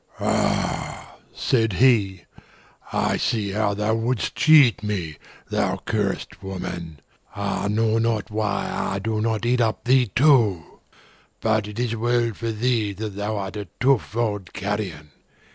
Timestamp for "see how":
3.17-3.75